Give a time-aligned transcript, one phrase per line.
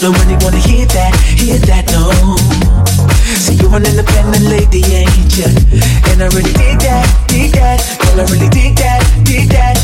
[0.00, 2.06] Nobody wanna hear that, hear that, no.
[3.34, 5.50] See, you're an independent lady, ain't ya?
[6.14, 7.82] And I really dig that, dig that.
[7.98, 9.74] Girl, I really dig that, dig that.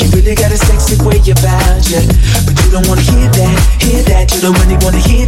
[0.00, 2.00] You really got a sexy way about ya,
[2.48, 4.32] but you don't wanna hear that, hear that.
[4.32, 5.23] You don't really wanna hear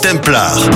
[0.00, 0.75] Templar.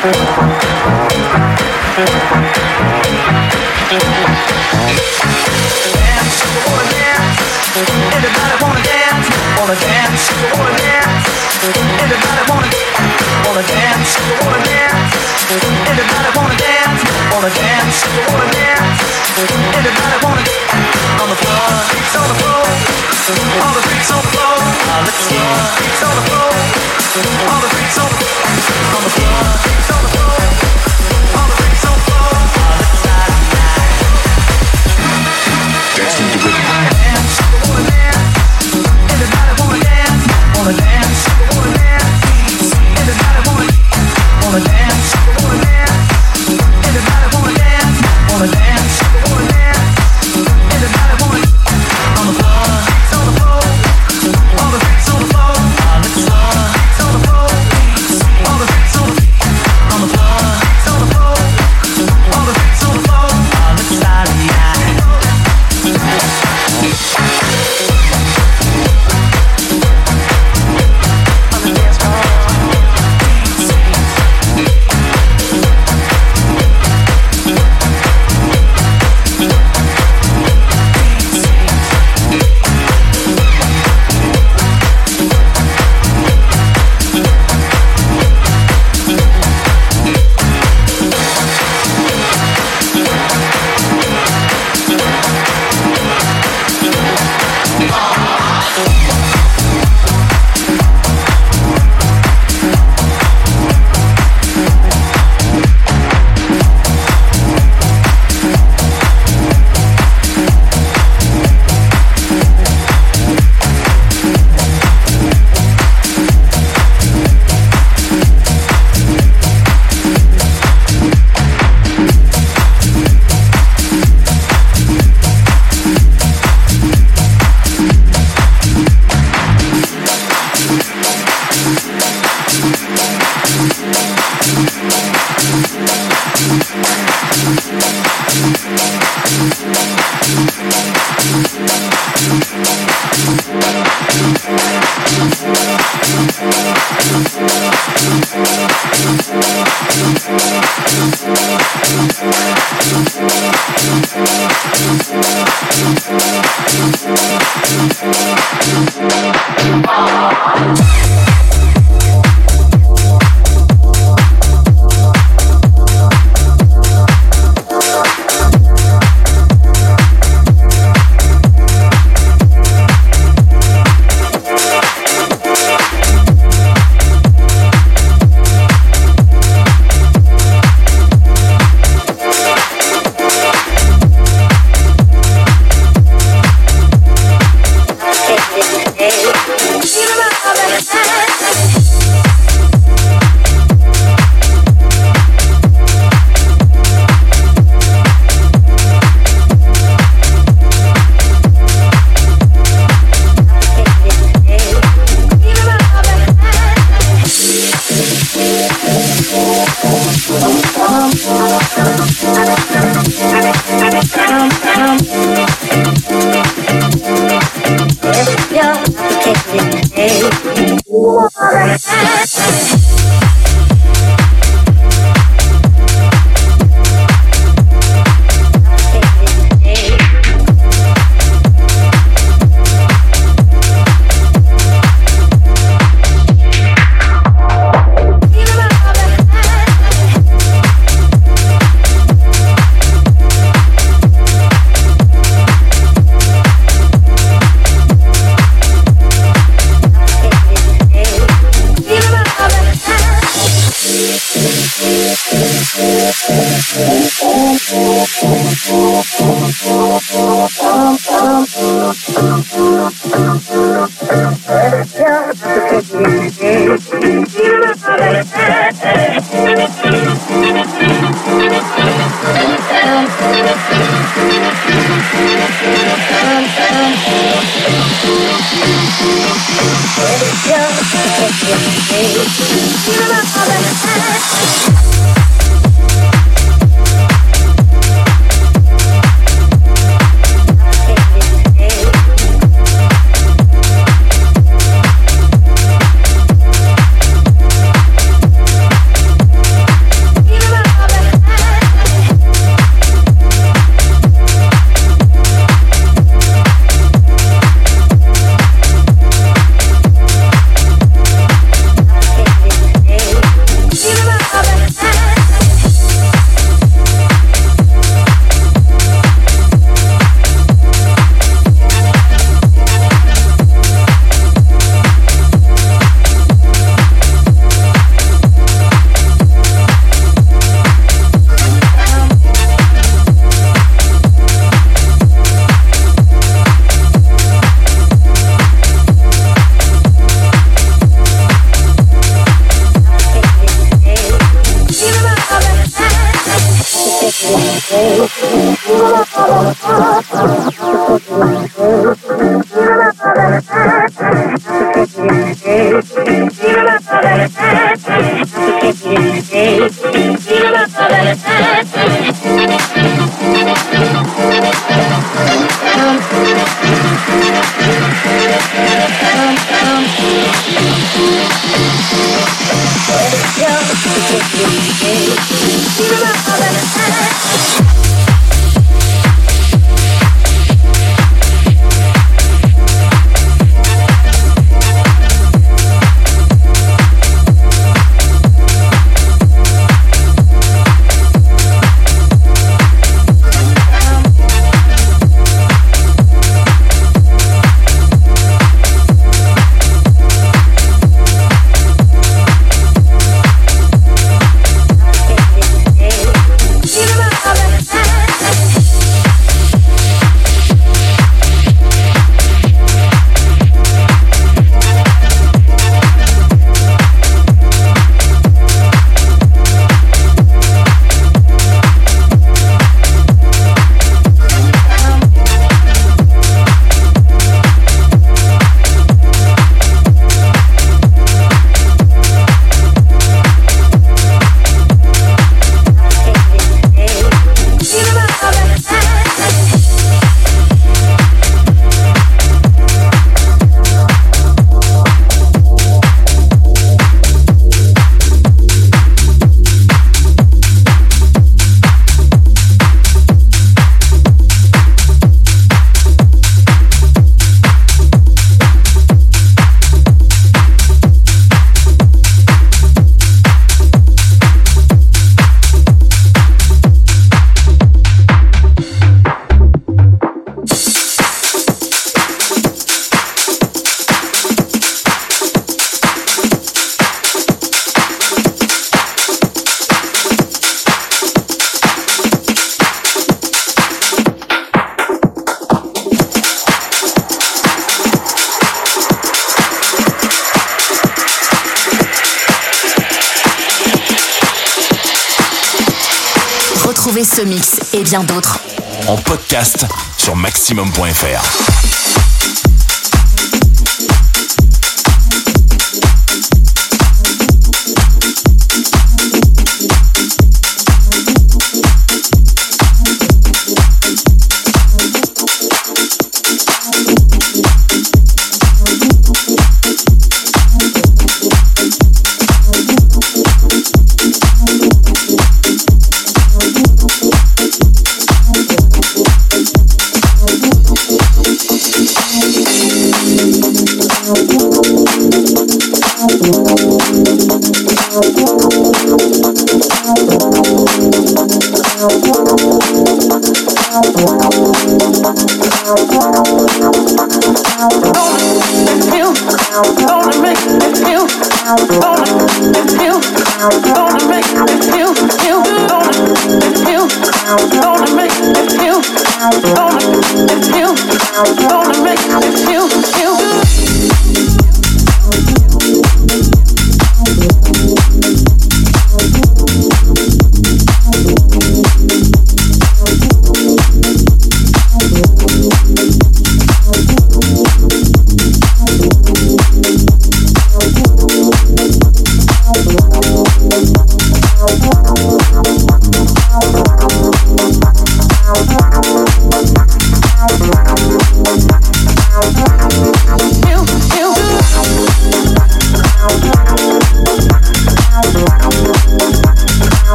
[0.00, 0.12] Dance,
[6.64, 7.36] wanna dance.
[8.16, 9.09] Everybody wanna dance
[9.58, 10.22] wanna dance,
[10.56, 11.24] wanna dance.
[11.60, 13.14] Everybody wanna dance,
[13.46, 14.10] wanna dance,
[14.42, 15.12] wanna dance.
[15.90, 17.00] Everybody wanna dance,
[17.32, 17.96] wanna dance,
[18.30, 19.00] wanna dance.
[19.76, 22.64] Everybody wanna dance on the floor, freaks on the floor.
[23.62, 24.56] All the freaks on the floor.
[24.88, 25.42] Now let's go,
[25.78, 26.50] freaks on the floor.
[27.50, 28.42] All the freaks on the floor,
[28.96, 30.38] on the floor, freaks on the floor.
[31.38, 32.30] All the freaks on the floor.
[32.30, 33.90] All the side of night.
[35.96, 36.69] Dancing rhythm.
[40.62, 41.30] wanna dance.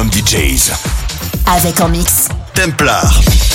[0.00, 0.72] Maximum DJs.
[1.46, 2.28] Avec en mix.
[2.54, 3.49] Templar.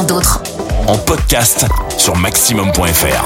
[0.00, 0.42] D'autres
[0.86, 1.66] en podcast
[1.98, 3.24] sur maximum.fr.